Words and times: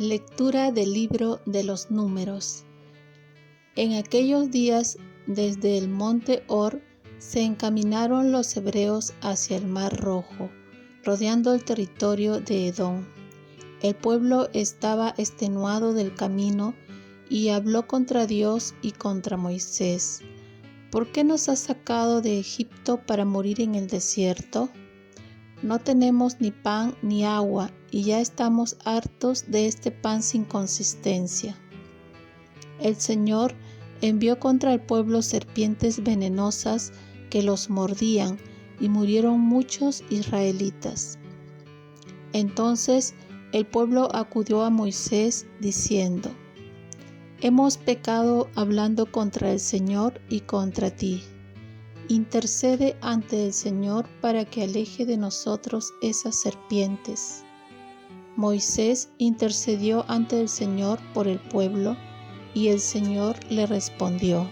Lectura 0.00 0.72
del 0.72 0.92
libro 0.92 1.40
de 1.46 1.62
los 1.62 1.88
números. 1.88 2.64
En 3.76 3.92
aquellos 3.92 4.50
días, 4.50 4.98
desde 5.28 5.78
el 5.78 5.88
monte 5.88 6.42
Or, 6.48 6.82
se 7.18 7.42
encaminaron 7.42 8.32
los 8.32 8.56
hebreos 8.56 9.14
hacia 9.20 9.56
el 9.56 9.68
mar 9.68 9.96
Rojo, 9.96 10.50
rodeando 11.04 11.54
el 11.54 11.62
territorio 11.62 12.40
de 12.40 12.66
Edom. 12.66 13.04
El 13.82 13.94
pueblo 13.94 14.48
estaba 14.52 15.14
extenuado 15.16 15.92
del 15.92 16.12
camino 16.12 16.74
y 17.30 17.50
habló 17.50 17.86
contra 17.86 18.26
Dios 18.26 18.74
y 18.82 18.90
contra 18.90 19.36
Moisés. 19.36 20.22
¿Por 20.90 21.12
qué 21.12 21.22
nos 21.22 21.48
has 21.48 21.60
sacado 21.60 22.20
de 22.20 22.40
Egipto 22.40 23.00
para 23.06 23.24
morir 23.24 23.60
en 23.60 23.76
el 23.76 23.86
desierto? 23.86 24.70
No 25.62 25.78
tenemos 25.78 26.40
ni 26.40 26.50
pan 26.50 26.96
ni 27.00 27.24
agua 27.24 27.70
y 27.94 28.02
ya 28.02 28.18
estamos 28.18 28.76
hartos 28.84 29.44
de 29.52 29.68
este 29.68 29.92
pan 29.92 30.20
sin 30.24 30.44
consistencia. 30.44 31.56
El 32.80 32.96
Señor 32.96 33.54
envió 34.00 34.40
contra 34.40 34.74
el 34.74 34.80
pueblo 34.80 35.22
serpientes 35.22 36.02
venenosas 36.02 36.92
que 37.30 37.44
los 37.44 37.70
mordían 37.70 38.36
y 38.80 38.88
murieron 38.88 39.38
muchos 39.38 40.02
israelitas. 40.10 41.20
Entonces 42.32 43.14
el 43.52 43.64
pueblo 43.64 44.08
acudió 44.12 44.64
a 44.64 44.70
Moisés 44.70 45.46
diciendo, 45.60 46.32
Hemos 47.42 47.76
pecado 47.76 48.50
hablando 48.56 49.06
contra 49.12 49.52
el 49.52 49.60
Señor 49.60 50.20
y 50.28 50.40
contra 50.40 50.90
ti 50.90 51.22
intercede 52.08 52.96
ante 53.02 53.46
el 53.46 53.52
Señor 53.52 54.08
para 54.20 54.44
que 54.44 54.64
aleje 54.64 55.06
de 55.06 55.16
nosotros 55.16 55.92
esas 56.02 56.34
serpientes. 56.34 57.43
Moisés 58.36 59.10
intercedió 59.18 60.04
ante 60.08 60.40
el 60.40 60.48
Señor 60.48 60.98
por 61.12 61.28
el 61.28 61.38
pueblo 61.38 61.96
y 62.52 62.68
el 62.68 62.80
Señor 62.80 63.36
le 63.48 63.66
respondió, 63.66 64.50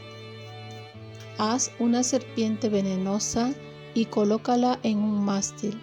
Haz 1.38 1.72
una 1.80 2.04
serpiente 2.04 2.68
venenosa 2.68 3.52
y 3.94 4.04
colócala 4.04 4.78
en 4.84 4.98
un 4.98 5.24
mástil, 5.24 5.80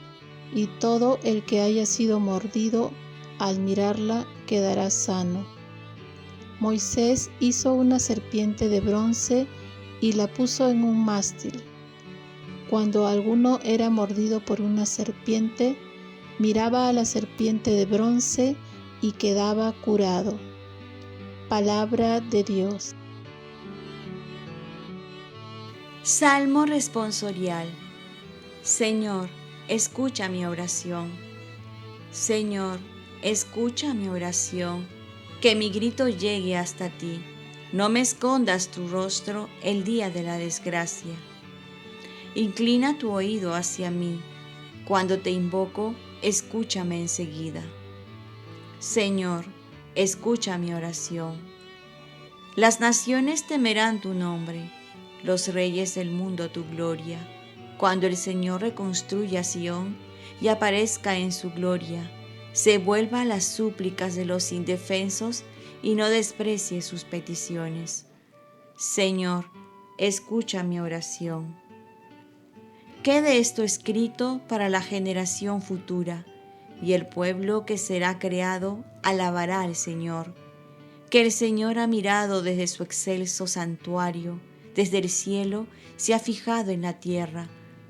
y 0.53 0.67
todo 0.79 1.19
el 1.23 1.43
que 1.43 1.59
haya 1.59 1.85
sido 1.85 2.19
mordido 2.19 2.91
al 3.37 3.59
mirarla 3.59 4.25
quedará 4.47 4.89
sano. 4.89 5.45
Moisés 6.59 7.29
hizo 7.39 7.73
una 7.73 7.99
serpiente 7.99 8.69
de 8.69 8.79
bronce 8.79 9.47
y 10.01 10.13
la 10.13 10.27
puso 10.27 10.69
en 10.69 10.83
un 10.83 11.03
mástil. 11.03 11.61
Cuando 12.69 13.07
alguno 13.07 13.59
era 13.63 13.89
mordido 13.89 14.39
por 14.43 14.61
una 14.61 14.85
serpiente, 14.85 15.77
miraba 16.39 16.87
a 16.87 16.93
la 16.93 17.05
serpiente 17.05 17.71
de 17.71 17.85
bronce 17.85 18.55
y 19.01 19.11
quedaba 19.11 19.73
curado. 19.73 20.39
Palabra 21.49 22.21
de 22.21 22.43
Dios. 22.43 22.95
Salmo 26.01 26.65
responsorial. 26.65 27.67
Señor, 28.61 29.29
escucha 29.67 30.29
mi 30.29 30.45
oración. 30.45 31.11
Señor, 32.11 32.79
escucha 33.21 33.93
mi 33.93 34.07
oración, 34.07 34.87
que 35.41 35.55
mi 35.55 35.69
grito 35.69 36.07
llegue 36.07 36.57
hasta 36.57 36.89
ti. 36.89 37.21
No 37.73 37.89
me 37.89 37.99
escondas 37.99 38.69
tu 38.71 38.87
rostro 38.87 39.49
el 39.61 39.83
día 39.83 40.09
de 40.09 40.23
la 40.23 40.37
desgracia. 40.37 41.13
Inclina 42.33 42.97
tu 42.97 43.11
oído 43.11 43.53
hacia 43.53 43.91
mí. 43.91 44.21
Cuando 44.85 45.19
te 45.19 45.31
invoco, 45.31 45.93
escúchame 46.21 47.01
enseguida. 47.01 47.63
Señor, 48.79 49.45
escucha 49.95 50.57
mi 50.57 50.73
oración. 50.73 51.37
Las 52.55 52.79
naciones 52.79 53.47
temerán 53.47 54.01
tu 54.01 54.13
nombre, 54.13 54.71
los 55.23 55.53
reyes 55.53 55.95
del 55.95 56.11
mundo 56.11 56.49
tu 56.49 56.65
gloria, 56.69 57.19
cuando 57.77 58.07
el 58.07 58.17
Señor 58.17 58.61
reconstruya 58.61 59.43
Sión 59.43 59.97
y 60.41 60.47
aparezca 60.49 61.17
en 61.17 61.31
su 61.31 61.51
gloria, 61.51 62.11
se 62.51 62.77
vuelva 62.77 63.21
a 63.21 63.25
las 63.25 63.45
súplicas 63.45 64.15
de 64.15 64.25
los 64.25 64.51
indefensos 64.51 65.43
y 65.81 65.95
no 65.95 66.09
desprecie 66.09 66.81
sus 66.81 67.03
peticiones. 67.03 68.05
Señor, 68.75 69.45
escucha 69.97 70.63
mi 70.63 70.79
oración. 70.79 71.55
Quede 73.03 73.39
esto 73.39 73.63
escrito 73.63 74.41
para 74.49 74.67
la 74.67 74.81
generación 74.81 75.61
futura, 75.61 76.25
y 76.81 76.93
el 76.93 77.07
pueblo 77.07 77.65
que 77.65 77.77
será 77.77 78.19
creado 78.19 78.83
alabará 79.03 79.61
al 79.61 79.77
Señor, 79.77 80.33
que 81.09 81.21
el 81.21 81.31
Señor 81.31 81.79
ha 81.79 81.87
mirado 81.87 82.41
desde 82.41 82.67
su 82.67 82.83
excelso 82.83 83.47
santuario, 83.47 84.41
desde 84.75 84.97
el 84.97 85.09
cielo 85.09 85.65
se 85.95 86.13
ha 86.13 86.19
fijado 86.19 86.71
en 86.71 86.81
la 86.81 86.99
tierra, 86.99 87.47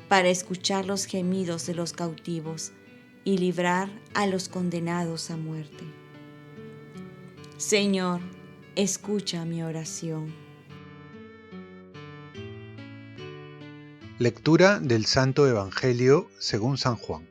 para 0.10 0.30
escuchar 0.30 0.86
los 0.86 1.06
gemidos 1.06 1.66
de 1.66 1.74
los 1.74 1.94
cautivos 1.94 2.72
y 3.24 3.40
librar 3.40 3.90
a 4.14 4.28
los 4.28 4.48
condenados 4.48 5.32
a 5.32 5.38
muerte. 5.38 5.84
Señor, 7.58 8.22
escucha 8.76 9.44
mi 9.44 9.64
oración. 9.64 10.49
Lectura 14.20 14.82
del 14.82 15.06
Santo 15.06 15.48
Evangelio 15.48 16.30
según 16.40 16.78
San 16.78 16.98
Juan. 16.98 17.26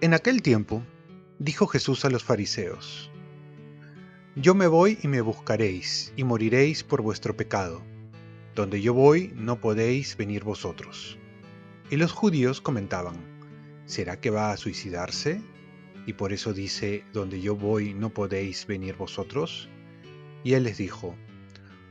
En 0.00 0.14
aquel 0.14 0.42
tiempo, 0.42 0.84
dijo 1.40 1.66
Jesús 1.66 2.04
a 2.04 2.08
los 2.08 2.22
fariseos, 2.22 3.10
Yo 4.36 4.54
me 4.54 4.68
voy 4.68 4.96
y 5.02 5.08
me 5.08 5.22
buscaréis, 5.22 6.12
y 6.14 6.22
moriréis 6.22 6.84
por 6.84 7.02
vuestro 7.02 7.36
pecado. 7.36 7.82
Donde 8.54 8.80
yo 8.80 8.94
voy, 8.94 9.32
no 9.34 9.60
podéis 9.60 10.16
venir 10.16 10.44
vosotros. 10.44 11.18
Y 11.90 11.96
los 11.96 12.12
judíos 12.12 12.60
comentaban, 12.60 13.16
¿será 13.86 14.20
que 14.20 14.30
va 14.30 14.52
a 14.52 14.56
suicidarse? 14.56 15.40
y 16.06 16.12
por 16.12 16.32
eso 16.32 16.52
dice, 16.52 17.04
donde 17.12 17.40
yo 17.40 17.56
voy 17.56 17.92
no 17.92 18.10
podéis 18.10 18.68
venir 18.68 18.94
vosotros? 18.94 19.68
Y 20.44 20.52
él 20.52 20.62
les 20.62 20.78
dijo, 20.78 21.16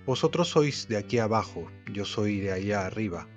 vosotros 0.10 0.48
sois 0.48 0.88
de 0.88 0.98
aquí 0.98 1.20
abajo, 1.20 1.70
yo 1.94 2.04
soy 2.04 2.40
de 2.40 2.52
allá 2.52 2.88
arriba. 2.88 3.28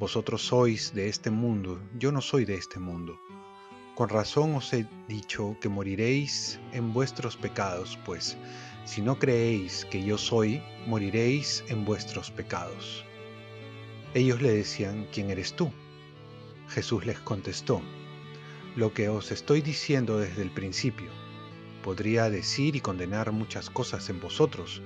Vosotros 0.00 0.40
sois 0.40 0.94
de 0.94 1.10
este 1.10 1.30
mundo, 1.30 1.78
yo 1.98 2.10
no 2.10 2.22
soy 2.22 2.46
de 2.46 2.54
este 2.54 2.80
mundo. 2.80 3.20
Con 3.94 4.08
razón 4.08 4.54
os 4.54 4.72
he 4.72 4.86
dicho 5.08 5.58
que 5.60 5.68
moriréis 5.68 6.58
en 6.72 6.94
vuestros 6.94 7.36
pecados, 7.36 7.98
pues 8.06 8.38
si 8.86 9.02
no 9.02 9.18
creéis 9.18 9.84
que 9.84 10.02
yo 10.02 10.16
soy, 10.16 10.62
moriréis 10.86 11.62
en 11.68 11.84
vuestros 11.84 12.30
pecados. 12.30 13.04
Ellos 14.14 14.40
le 14.40 14.54
decían, 14.54 15.06
¿quién 15.12 15.28
eres 15.28 15.52
tú? 15.52 15.70
Jesús 16.68 17.04
les 17.04 17.20
contestó, 17.20 17.82
lo 18.74 18.94
que 18.94 19.10
os 19.10 19.32
estoy 19.32 19.60
diciendo 19.60 20.16
desde 20.16 20.40
el 20.40 20.50
principio. 20.50 21.10
Podría 21.82 22.30
decir 22.30 22.74
y 22.74 22.80
condenar 22.80 23.32
muchas 23.32 23.68
cosas 23.68 24.08
en 24.08 24.18
vosotros, 24.18 24.80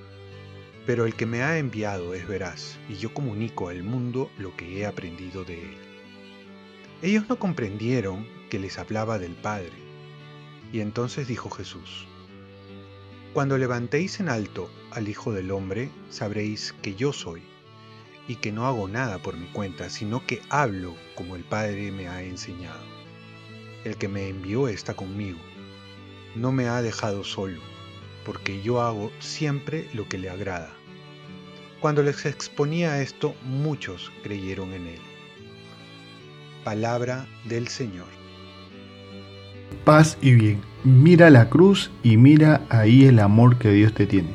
pero 0.91 1.05
el 1.05 1.15
que 1.15 1.25
me 1.25 1.41
ha 1.41 1.57
enviado 1.57 2.13
es 2.13 2.27
veraz, 2.27 2.77
y 2.89 2.95
yo 2.95 3.13
comunico 3.13 3.69
al 3.69 3.81
mundo 3.81 4.29
lo 4.37 4.53
que 4.57 4.77
he 4.77 4.85
aprendido 4.85 5.45
de 5.45 5.61
él. 5.61 5.77
Ellos 7.01 7.29
no 7.29 7.39
comprendieron 7.39 8.27
que 8.49 8.59
les 8.59 8.77
hablaba 8.77 9.17
del 9.17 9.31
Padre, 9.31 9.71
y 10.73 10.81
entonces 10.81 11.29
dijo 11.29 11.49
Jesús, 11.49 12.07
Cuando 13.31 13.57
levantéis 13.57 14.19
en 14.19 14.27
alto 14.27 14.69
al 14.91 15.07
Hijo 15.07 15.31
del 15.31 15.51
Hombre, 15.51 15.89
sabréis 16.09 16.75
que 16.81 16.93
yo 16.93 17.13
soy, 17.13 17.41
y 18.27 18.35
que 18.35 18.51
no 18.51 18.67
hago 18.67 18.89
nada 18.89 19.19
por 19.19 19.37
mi 19.37 19.47
cuenta, 19.47 19.89
sino 19.89 20.25
que 20.25 20.41
hablo 20.49 20.97
como 21.15 21.37
el 21.37 21.45
Padre 21.45 21.93
me 21.93 22.09
ha 22.09 22.21
enseñado. 22.21 22.83
El 23.85 23.95
que 23.95 24.09
me 24.09 24.27
envió 24.27 24.67
está 24.67 24.93
conmigo. 24.93 25.39
No 26.35 26.51
me 26.51 26.67
ha 26.67 26.81
dejado 26.81 27.23
solo, 27.23 27.61
porque 28.25 28.61
yo 28.61 28.81
hago 28.81 29.09
siempre 29.21 29.87
lo 29.93 30.09
que 30.09 30.17
le 30.17 30.29
agrada. 30.29 30.80
Cuando 31.81 32.03
les 32.03 32.27
exponía 32.27 33.01
esto, 33.01 33.33
muchos 33.43 34.11
creyeron 34.21 34.71
en 34.73 34.85
él. 34.85 34.99
Palabra 36.63 37.25
del 37.45 37.69
Señor. 37.69 38.05
Paz 39.83 40.15
y 40.21 40.33
bien. 40.33 40.61
Mira 40.83 41.31
la 41.31 41.49
cruz 41.49 41.89
y 42.03 42.17
mira 42.17 42.61
ahí 42.69 43.05
el 43.05 43.19
amor 43.19 43.57
que 43.57 43.71
Dios 43.71 43.95
te 43.95 44.05
tiene. 44.05 44.29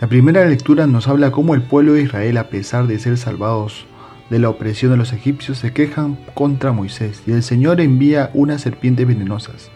La 0.00 0.08
primera 0.08 0.44
lectura 0.46 0.88
nos 0.88 1.06
habla 1.06 1.30
cómo 1.30 1.54
el 1.54 1.62
pueblo 1.62 1.92
de 1.92 2.02
Israel, 2.02 2.38
a 2.38 2.48
pesar 2.48 2.88
de 2.88 2.98
ser 2.98 3.18
salvados 3.18 3.86
de 4.28 4.40
la 4.40 4.48
opresión 4.48 4.90
de 4.90 4.96
los 4.96 5.12
egipcios 5.12 5.58
se 5.58 5.72
quejan 5.72 6.18
contra 6.34 6.72
Moisés 6.72 7.22
y 7.26 7.32
el 7.32 7.44
Señor 7.44 7.80
envía 7.80 8.30
unas 8.34 8.62
serpientes 8.62 9.06
venenosas. 9.06 9.70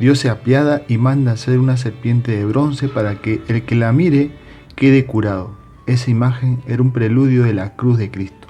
Dios 0.00 0.20
se 0.20 0.30
apiada 0.30 0.84
y 0.88 0.96
manda 0.96 1.32
hacer 1.32 1.58
una 1.58 1.76
serpiente 1.76 2.34
de 2.34 2.46
bronce 2.46 2.88
para 2.88 3.20
que 3.20 3.42
el 3.46 3.64
que 3.64 3.74
la 3.74 3.92
mire 3.92 4.30
quede 4.74 5.04
curado. 5.04 5.63
Esa 5.86 6.10
imagen 6.10 6.62
era 6.66 6.82
un 6.82 6.92
preludio 6.92 7.44
de 7.44 7.54
la 7.54 7.74
cruz 7.76 7.98
de 7.98 8.10
Cristo. 8.10 8.48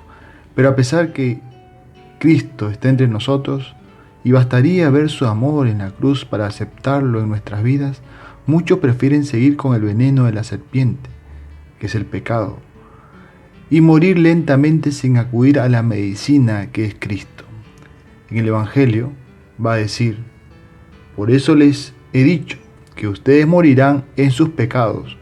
Pero 0.54 0.69
a 0.69 0.76
pesar 0.76 1.12
que 1.12 1.40
Cristo 2.19 2.70
está 2.70 2.88
entre 2.88 3.08
nosotros 3.08 3.75
y 4.22 4.32
bastaría 4.32 4.88
ver 4.90 5.10
su 5.10 5.26
amor 5.26 5.66
en 5.66 5.78
la 5.78 5.90
cruz 5.90 6.25
para 6.25 6.46
aceptarlo 6.46 7.20
en 7.20 7.28
nuestras 7.28 7.62
vidas, 7.62 8.00
muchos 8.46 8.78
prefieren 8.78 9.25
seguir 9.25 9.56
con 9.56 9.75
el 9.75 9.82
veneno 9.82 10.25
de 10.25 10.32
la 10.32 10.44
serpiente, 10.44 11.10
que 11.78 11.86
es 11.86 11.94
el 11.94 12.06
pecado, 12.06 12.58
y 13.69 13.80
morir 13.80 14.19
lentamente 14.19 14.92
sin 14.92 15.19
acudir 15.19 15.58
a 15.58 15.69
la 15.69 15.82
medicina 15.82 16.70
que 16.70 16.84
es 16.84 16.96
Cristo. 16.98 17.44
En 18.30 18.38
el 18.38 18.48
Evangelio 18.48 19.12
va 19.64 19.75
a 19.75 19.78
decir, 19.78 20.19
por 21.16 21.30
eso 21.30 21.54
les 21.54 21.92
he 22.12 22.22
dicho 22.22 22.58
que 22.94 23.08
ustedes 23.08 23.46
morirán 23.46 24.04
en 24.16 24.30
sus 24.30 24.50
pecados, 24.50 25.19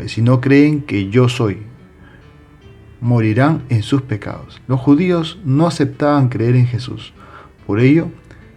pues 0.00 0.12
si 0.12 0.22
no 0.22 0.40
creen 0.40 0.80
que 0.80 1.10
yo 1.10 1.28
soy, 1.28 1.58
morirán 3.02 3.64
en 3.68 3.82
sus 3.82 4.00
pecados. 4.00 4.62
Los 4.66 4.80
judíos 4.80 5.38
no 5.44 5.66
aceptaban 5.66 6.30
creer 6.30 6.56
en 6.56 6.66
Jesús, 6.66 7.12
por 7.66 7.80
ello 7.80 8.08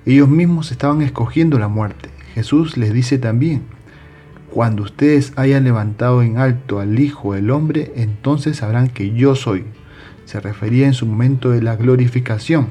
ellos 0.06 0.30
mismos 0.30 0.72
estaban 0.72 1.02
escogiendo 1.02 1.60
la 1.60 1.68
muerte. 1.68 2.12
Jesús 2.34 2.78
les 2.78 2.94
dice 2.94 3.18
también, 3.18 3.64
cuando 4.52 4.84
ustedes 4.84 5.34
hayan 5.36 5.66
levantado 5.66 6.22
en 6.22 6.38
alto 6.38 6.80
al 6.80 6.98
Hijo 6.98 7.34
del 7.34 7.52
Hombre, 7.52 7.92
entonces 7.98 8.56
sabrán 8.56 8.88
que 8.88 9.14
yo 9.14 9.36
soy. 9.36 9.66
Se 10.24 10.40
refería 10.40 10.88
en 10.88 10.94
su 10.94 11.06
momento 11.06 11.50
de 11.50 11.62
la 11.62 11.76
glorificación, 11.76 12.70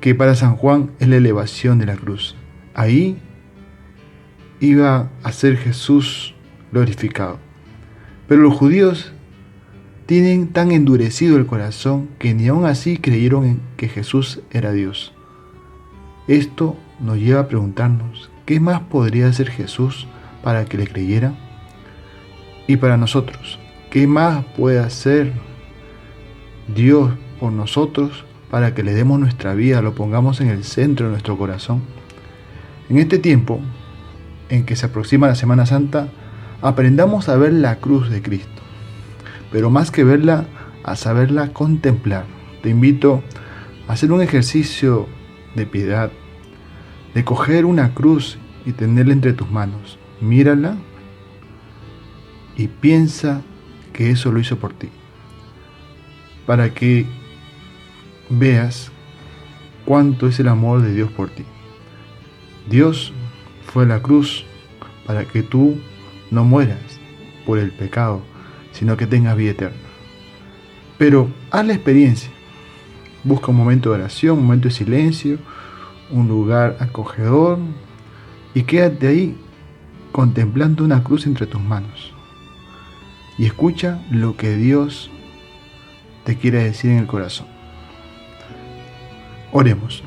que 0.00 0.14
para 0.14 0.34
San 0.34 0.56
Juan 0.56 0.92
es 1.00 1.08
la 1.08 1.16
elevación 1.16 1.78
de 1.78 1.84
la 1.84 1.96
cruz. 1.96 2.34
Ahí 2.72 3.18
iba 4.58 5.10
a 5.22 5.32
ser 5.32 5.58
Jesús 5.58 6.33
glorificado. 6.74 7.38
Pero 8.28 8.42
los 8.42 8.54
judíos 8.54 9.12
tienen 10.06 10.48
tan 10.48 10.72
endurecido 10.72 11.36
el 11.36 11.46
corazón 11.46 12.08
que 12.18 12.34
ni 12.34 12.48
aun 12.48 12.66
así 12.66 12.98
creyeron 12.98 13.60
que 13.76 13.88
Jesús 13.88 14.40
era 14.50 14.72
Dios. 14.72 15.14
Esto 16.28 16.76
nos 17.00 17.18
lleva 17.18 17.40
a 17.40 17.48
preguntarnos, 17.48 18.30
¿qué 18.44 18.60
más 18.60 18.80
podría 18.80 19.28
hacer 19.28 19.50
Jesús 19.50 20.06
para 20.42 20.64
que 20.66 20.76
le 20.76 20.86
creyera? 20.86 21.34
Y 22.66 22.76
para 22.76 22.96
nosotros, 22.96 23.58
¿qué 23.90 24.06
más 24.06 24.44
puede 24.56 24.78
hacer 24.78 25.32
Dios 26.74 27.12
por 27.38 27.52
nosotros 27.52 28.24
para 28.50 28.74
que 28.74 28.82
le 28.82 28.94
demos 28.94 29.20
nuestra 29.20 29.54
vida, 29.54 29.82
lo 29.82 29.94
pongamos 29.94 30.40
en 30.40 30.48
el 30.48 30.64
centro 30.64 31.06
de 31.06 31.12
nuestro 31.12 31.38
corazón? 31.38 31.82
En 32.88 32.98
este 32.98 33.18
tiempo 33.18 33.60
en 34.48 34.64
que 34.64 34.76
se 34.76 34.86
aproxima 34.86 35.26
la 35.26 35.34
Semana 35.34 35.66
Santa, 35.66 36.08
aprendamos 36.64 37.28
a 37.28 37.36
ver 37.36 37.52
la 37.52 37.76
cruz 37.76 38.08
de 38.08 38.22
Cristo, 38.22 38.62
pero 39.52 39.68
más 39.68 39.90
que 39.90 40.02
verla, 40.02 40.46
a 40.82 40.96
saberla 40.96 41.52
contemplar. 41.52 42.24
Te 42.62 42.70
invito 42.70 43.22
a 43.86 43.92
hacer 43.92 44.10
un 44.12 44.22
ejercicio 44.22 45.06
de 45.54 45.66
piedad, 45.66 46.10
de 47.14 47.22
coger 47.22 47.66
una 47.66 47.92
cruz 47.92 48.38
y 48.64 48.72
tenerla 48.72 49.12
entre 49.12 49.34
tus 49.34 49.50
manos. 49.50 49.98
Mírala 50.22 50.78
y 52.56 52.68
piensa 52.68 53.42
que 53.92 54.10
eso 54.10 54.32
lo 54.32 54.40
hizo 54.40 54.56
por 54.58 54.72
ti. 54.72 54.88
Para 56.46 56.72
que 56.72 57.04
veas 58.30 58.90
cuánto 59.84 60.28
es 60.28 60.40
el 60.40 60.48
amor 60.48 60.80
de 60.80 60.94
Dios 60.94 61.12
por 61.12 61.28
ti. 61.28 61.44
Dios 62.70 63.12
fue 63.66 63.84
a 63.84 63.88
la 63.88 64.00
cruz 64.00 64.46
para 65.04 65.26
que 65.26 65.42
tú 65.42 65.78
no 66.34 66.44
mueras 66.44 67.00
por 67.46 67.58
el 67.58 67.70
pecado, 67.70 68.22
sino 68.72 68.96
que 68.96 69.06
tengas 69.06 69.36
vida 69.36 69.52
eterna. 69.52 69.78
Pero 70.98 71.28
haz 71.50 71.66
la 71.66 71.74
experiencia. 71.74 72.30
Busca 73.22 73.50
un 73.50 73.56
momento 73.56 73.90
de 73.90 73.96
oración, 73.96 74.38
un 74.38 74.44
momento 74.44 74.68
de 74.68 74.74
silencio, 74.74 75.38
un 76.10 76.28
lugar 76.28 76.76
acogedor 76.80 77.58
y 78.54 78.62
quédate 78.62 79.08
ahí 79.08 79.36
contemplando 80.12 80.84
una 80.84 81.02
cruz 81.02 81.26
entre 81.26 81.46
tus 81.46 81.60
manos. 81.60 82.12
Y 83.38 83.46
escucha 83.46 84.00
lo 84.10 84.36
que 84.36 84.56
Dios 84.56 85.10
te 86.24 86.36
quiere 86.36 86.62
decir 86.62 86.92
en 86.92 86.98
el 86.98 87.06
corazón. 87.06 87.46
Oremos. 89.50 90.02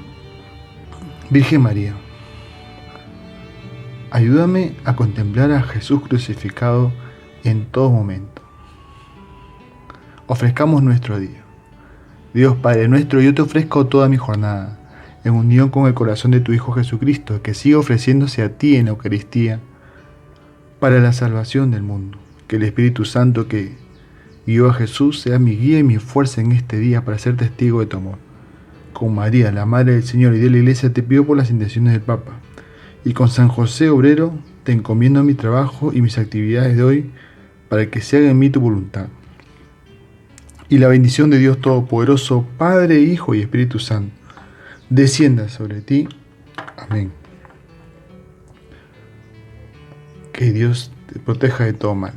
Virgen 1.30 1.62
María, 1.62 1.94
ayúdame 4.18 4.74
a 4.84 4.96
contemplar 4.96 5.52
a 5.52 5.62
Jesús 5.62 6.02
crucificado 6.02 6.92
en 7.44 7.68
todo 7.68 7.92
momento. 7.92 8.42
Ofrezcamos 10.26 10.82
nuestro 10.82 11.20
día. 11.20 11.44
Dios 12.34 12.56
Padre 12.56 12.88
nuestro, 12.88 13.22
yo 13.22 13.36
te 13.36 13.44
ofrezco 13.44 13.86
toda 13.86 14.10
mi 14.10 14.18
jornada 14.18 14.80
en 15.24 15.36
unión 15.36 15.70
con 15.70 15.86
el 15.86 15.94
corazón 15.94 16.32
de 16.32 16.40
tu 16.40 16.52
Hijo 16.52 16.72
Jesucristo, 16.72 17.44
que 17.44 17.54
sigue 17.54 17.76
ofreciéndose 17.76 18.42
a 18.42 18.58
ti 18.58 18.76
en 18.76 18.86
la 18.86 18.92
Eucaristía 18.92 19.60
para 20.80 21.00
la 21.00 21.14
salvación 21.14 21.70
del 21.70 21.84
mundo. 21.84 22.18
Que 22.48 22.56
el 22.56 22.64
Espíritu 22.64 23.06
Santo 23.06 23.48
que 23.48 23.78
guió 24.48 24.68
a 24.68 24.74
Jesús 24.74 25.20
sea 25.20 25.38
mi 25.38 25.56
guía 25.56 25.78
y 25.78 25.84
mi 25.84 25.98
fuerza 25.98 26.42
en 26.42 26.54
este 26.54 26.80
día 26.80 27.06
para 27.06 27.20
ser 27.20 27.38
testigo 27.38 27.82
de 27.82 27.86
tu 27.86 27.98
amor. 27.98 28.18
Con 28.94 29.14
María, 29.14 29.52
la 29.52 29.68
Madre 29.68 29.94
del 29.94 30.04
Señor 30.04 30.34
y 30.34 30.40
de 30.40 30.50
la 30.50 30.58
Iglesia, 30.58 30.92
te 30.92 31.04
pido 31.04 31.24
por 31.24 31.38
las 31.38 31.52
intenciones 31.52 31.94
del 31.94 32.02
Papa. 32.02 32.40
Y 33.08 33.14
con 33.14 33.30
San 33.30 33.48
José 33.48 33.88
Obrero, 33.88 34.34
te 34.66 34.74
encomiendo 34.74 35.24
mi 35.24 35.34
trabajo 35.34 35.94
y 35.94 36.02
mis 36.02 36.18
actividades 36.18 36.76
de 36.76 36.84
hoy 36.84 37.10
para 37.70 37.90
que 37.90 38.02
se 38.02 38.18
haga 38.18 38.30
en 38.30 38.38
mí 38.38 38.50
tu 38.50 38.60
voluntad. 38.60 39.08
Y 40.68 40.80
la 40.80 40.90
bendición 40.90 41.30
de 41.30 41.38
Dios 41.38 41.62
Todopoderoso, 41.62 42.46
Padre, 42.58 43.00
Hijo 43.00 43.34
y 43.34 43.40
Espíritu 43.40 43.80
Santo 43.80 44.14
descienda 44.90 45.48
sobre 45.48 45.80
ti. 45.80 46.10
Amén. 46.76 47.14
Que 50.34 50.52
Dios 50.52 50.92
te 51.06 51.18
proteja 51.18 51.64
de 51.64 51.72
todo 51.72 51.96
mal. 51.96 52.12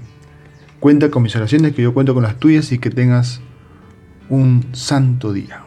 Cuenta 0.80 1.08
con 1.08 1.22
mis 1.22 1.36
oraciones, 1.36 1.72
que 1.72 1.82
yo 1.82 1.94
cuento 1.94 2.14
con 2.14 2.24
las 2.24 2.40
tuyas 2.40 2.72
y 2.72 2.80
que 2.80 2.90
tengas 2.90 3.40
un 4.28 4.66
santo 4.72 5.32
día. 5.32 5.62